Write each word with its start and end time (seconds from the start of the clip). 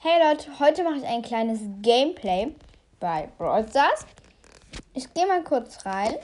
Hey 0.00 0.22
Leute, 0.22 0.60
heute 0.60 0.84
mache 0.84 0.98
ich 0.98 1.04
ein 1.04 1.22
kleines 1.22 1.58
Gameplay 1.82 2.54
bei 3.00 3.28
Brawl 3.36 3.68
Stars. 3.68 4.06
Ich 4.94 5.12
gehe 5.12 5.26
mal 5.26 5.42
kurz 5.42 5.84
rein. 5.84 6.14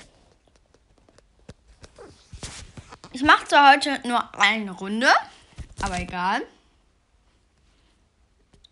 Ich 3.11 3.25
mache 3.25 3.49
zwar 3.49 3.73
heute 3.73 4.01
nur 4.07 4.33
eine 4.39 4.71
Runde, 4.71 5.09
aber 5.83 5.99
egal. 5.99 6.43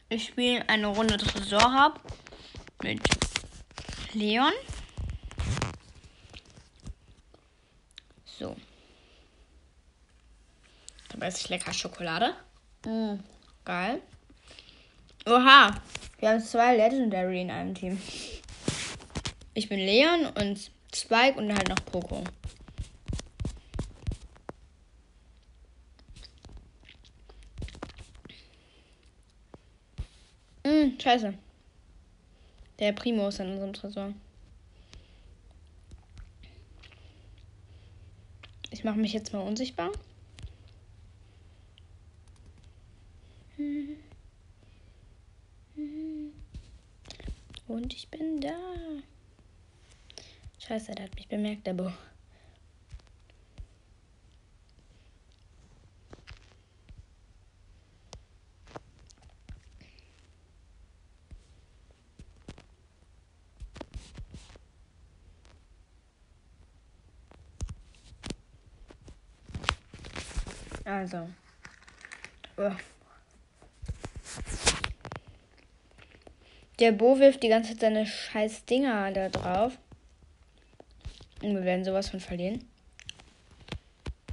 Ich 0.08 0.26
spiele 0.26 0.68
eine 0.68 0.86
Runde 0.86 1.16
Tresor 1.16 1.72
hab 1.72 2.00
mit 2.84 3.00
Leon. 4.12 4.52
So. 8.24 8.54
Da 11.08 11.26
esse 11.26 11.38
ich 11.38 11.48
lecker 11.48 11.72
Schokolade. 11.72 12.36
Mm, 12.86 13.14
geil. 13.64 14.00
Oha, 15.24 15.70
wir 16.18 16.30
haben 16.30 16.40
zwei 16.40 16.76
Legendary 16.76 17.42
in 17.42 17.50
einem 17.50 17.76
Team. 17.76 18.00
Ich 19.54 19.68
bin 19.68 19.78
Leon 19.78 20.26
und 20.26 20.72
Spike 20.92 21.38
und 21.38 21.52
halt 21.52 21.68
noch 21.68 21.84
Poco. 21.84 22.24
Hm, 30.64 30.98
scheiße. 31.00 31.34
Der 32.80 32.92
Primo 32.92 33.28
ist 33.28 33.38
in 33.38 33.52
unserem 33.52 33.72
Tresor. 33.74 34.12
Ich 38.70 38.82
mache 38.82 38.98
mich 38.98 39.12
jetzt 39.12 39.32
mal 39.32 39.40
unsichtbar. 39.40 39.92
Und 47.72 47.94
ich 47.94 48.06
bin 48.10 48.38
da. 48.38 48.52
Scheiße, 50.58 50.92
der 50.92 51.06
hat 51.06 51.14
mich 51.16 51.26
bemerkt, 51.26 51.64
Bo. 51.74 51.90
Also. 70.84 71.26
Oh. 72.58 72.70
Der 76.82 76.90
Bo 76.90 77.20
wirft 77.20 77.44
die 77.44 77.48
ganze 77.48 77.70
Zeit 77.70 77.80
seine 77.80 78.06
scheiß 78.06 78.64
Dinger 78.64 79.12
da 79.12 79.28
drauf. 79.28 79.78
Und 81.40 81.54
wir 81.54 81.62
werden 81.62 81.84
sowas 81.84 82.08
von 82.08 82.18
verlieren. 82.18 82.64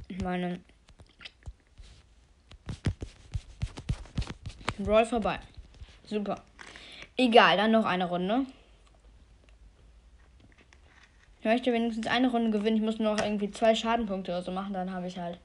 Ich 0.08 0.20
meine. 0.20 0.58
Roll 4.84 5.06
vorbei. 5.06 5.38
Super. 6.02 6.42
Egal, 7.16 7.56
dann 7.56 7.70
noch 7.70 7.84
eine 7.84 8.08
Runde. 8.08 8.44
Ich 11.38 11.44
möchte 11.44 11.72
wenigstens 11.72 12.08
eine 12.08 12.32
Runde 12.32 12.50
gewinnen. 12.50 12.78
Ich 12.78 12.82
muss 12.82 12.98
nur 12.98 13.14
noch 13.14 13.22
irgendwie 13.22 13.52
zwei 13.52 13.76
Schadenpunkte 13.76 14.32
oder 14.32 14.42
so 14.42 14.50
machen. 14.50 14.74
Dann 14.74 14.92
habe 14.92 15.06
ich 15.06 15.16
halt 15.16 15.38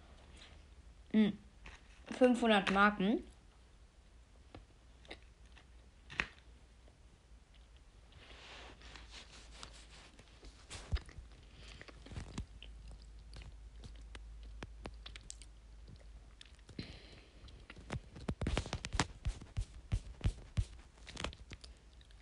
500 2.18 2.68
hm, 2.68 2.74
Marken. 2.74 3.24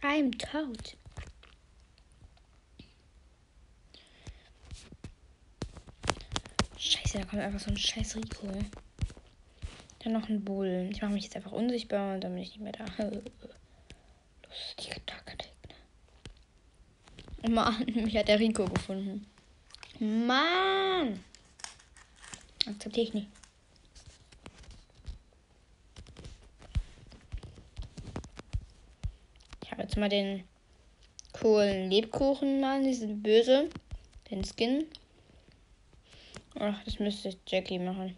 I'm 0.03 0.31
tot. 0.37 0.97
Scheiße, 6.77 7.19
da 7.19 7.23
kommt 7.25 7.41
einfach 7.41 7.61
so 7.61 7.71
ein 7.71 7.77
scheiß 7.77 8.17
Rico. 8.17 8.47
Dann 10.03 10.11
noch 10.11 10.27
ein 10.27 10.43
Bull. 10.43 10.89
Ich 10.91 11.01
mache 11.01 11.13
mich 11.13 11.23
jetzt 11.23 11.37
einfach 11.37 11.53
unsichtbar 11.53 12.15
und 12.15 12.21
dann 12.21 12.33
bin 12.33 12.43
ich 12.43 12.49
nicht 12.49 12.59
mehr 12.59 12.73
da. 12.73 12.83
Lustige 14.49 15.05
Taktik. 15.05 15.47
Mann, 17.49 17.85
mich 17.85 18.17
hat 18.17 18.27
der 18.27 18.39
Rico 18.39 18.65
gefunden. 18.65 19.25
Mann! 19.99 21.23
Akzeptiere 22.67 23.07
ich 23.07 23.13
nicht. 23.13 23.27
Habe 29.73 29.83
jetzt 29.83 29.97
mal 29.97 30.09
den 30.09 30.43
coolen 31.31 31.89
Lebkuchen 31.89 32.59
mal, 32.59 32.83
diesen 32.83 33.23
böse, 33.23 33.69
den 34.29 34.43
Skin. 34.43 34.85
Ach, 36.59 36.83
das 36.85 36.99
müsste 36.99 37.35
Jackie 37.47 37.79
machen. 37.79 38.15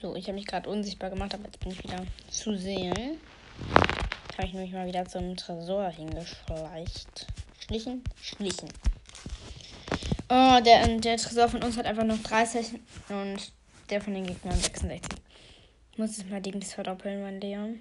So, 0.00 0.14
ich 0.14 0.26
habe 0.26 0.34
mich 0.34 0.46
gerade 0.46 0.70
unsichtbar 0.70 1.10
gemacht, 1.10 1.34
aber 1.34 1.46
jetzt 1.46 1.58
bin 1.58 1.72
ich 1.72 1.82
wieder 1.82 2.06
zu 2.30 2.56
sehen. 2.56 2.94
Jetzt 2.94 4.38
habe 4.38 4.46
ich 4.46 4.52
nämlich 4.52 4.72
mal 4.72 4.86
wieder 4.86 5.04
zum 5.06 5.36
Tresor 5.36 5.88
hingeschleicht. 5.88 7.26
Schlichen? 7.58 8.04
Schlichen. 8.22 8.68
Oh, 10.28 10.60
der, 10.64 10.86
der 10.98 11.16
Tresor 11.16 11.48
von 11.48 11.64
uns 11.64 11.76
hat 11.76 11.86
einfach 11.86 12.04
noch 12.04 12.22
30 12.22 12.74
und 13.08 13.50
der 13.90 14.00
von 14.00 14.14
den 14.14 14.26
Gegnern 14.26 14.56
66. 14.56 15.02
Ich 15.90 15.98
muss 15.98 16.16
jetzt 16.16 16.30
mal 16.30 16.40
Dings 16.40 16.74
verdoppeln, 16.74 17.20
mein 17.20 17.40
Leon. 17.40 17.80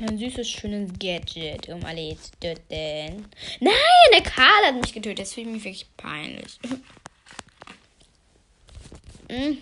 Ein 0.00 0.18
süßes, 0.18 0.48
schönes 0.48 0.92
Gadget, 0.96 1.68
um 1.70 1.84
alle 1.84 2.16
zu 2.20 2.30
töten. 2.38 3.26
Nein, 3.58 4.12
der 4.12 4.22
Karl 4.22 4.66
hat 4.66 4.76
mich 4.76 4.92
getötet. 4.92 5.18
Das 5.20 5.34
fühlt 5.34 5.48
mich 5.48 5.64
wirklich 5.64 5.88
peinlich. 5.96 6.60
hm. 9.28 9.58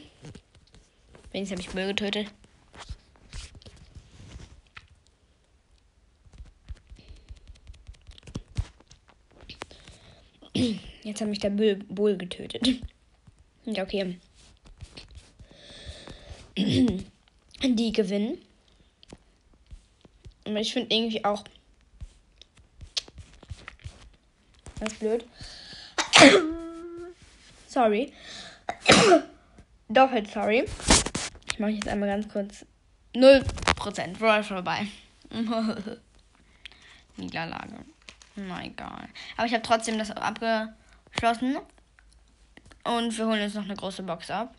Wenigstens 1.35 1.59
habe 1.59 1.69
ich 1.69 1.75
Müll 1.75 1.89
getötet. 1.89 2.33
Jetzt 11.03 11.21
hat 11.21 11.27
mich 11.27 11.41
der 11.41 11.51
Bull 11.51 12.17
getötet. 12.17 12.81
Ja, 13.65 13.83
okay. 13.83 14.17
Die 16.57 17.93
gewinnen. 17.93 18.39
Aber 20.45 20.61
ich 20.61 20.73
finde 20.73 20.95
irgendwie 20.95 21.25
auch. 21.25 21.43
Das 24.79 24.95
blöd. 24.95 25.25
sorry. 27.67 28.13
Doppelt 29.89 30.31
sorry. 30.31 30.65
Ich 31.55 31.61
mache 31.61 31.71
jetzt 31.71 31.87
einmal 31.87 32.09
ganz 32.09 32.29
kurz 32.29 32.67
0% 33.15 34.19
Roll 34.19 34.43
vorbei. 34.43 34.89
Niederlage. 37.17 37.77
Na 38.35 38.65
egal. 38.65 39.09
Aber 39.37 39.47
ich 39.47 39.53
habe 39.53 39.63
trotzdem 39.63 39.97
das 39.97 40.11
abgeschlossen. 40.11 41.59
Und 42.83 43.17
wir 43.17 43.27
holen 43.27 43.41
jetzt 43.41 43.55
noch 43.55 43.63
eine 43.63 43.77
große 43.77 44.03
Box 44.03 44.33
ab. 44.33 44.53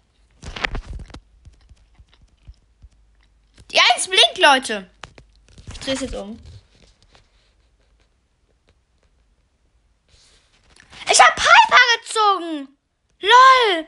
Die 3.72 3.80
1 3.94 4.08
blinkt, 4.08 4.38
Leute. 4.38 4.90
Ich 5.74 5.80
drehe 5.82 5.96
es 5.96 6.00
jetzt 6.00 6.16
um. 6.16 6.40
Ich 11.12 11.20
habe 11.20 11.34
Piper 11.36 11.84
gezogen. 12.00 12.70
LOL. 13.20 13.86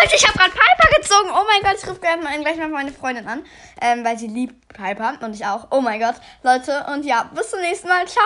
Leute, 0.00 0.16
ich 0.16 0.26
habe 0.28 0.38
gerade 0.38 0.52
Piper 0.52 0.81
gezogen. 1.12 1.30
Oh 1.32 1.44
mein 1.50 1.62
Gott, 1.62 1.80
ich 1.82 1.88
rufe 1.88 2.00
gleich 2.00 2.56
mal, 2.56 2.68
meine 2.68 2.92
Freundin 2.92 3.26
an, 3.28 3.44
ähm, 3.80 4.04
weil 4.04 4.18
sie 4.18 4.28
liebt 4.28 4.68
Piper 4.68 5.18
und 5.22 5.34
ich 5.34 5.44
auch. 5.44 5.68
Oh 5.70 5.80
mein 5.80 6.00
Gott, 6.00 6.14
Leute. 6.42 6.86
Und 6.92 7.04
ja, 7.04 7.30
bis 7.34 7.50
zum 7.50 7.60
nächsten 7.60 7.88
Mal. 7.88 8.06
Ciao. 8.06 8.24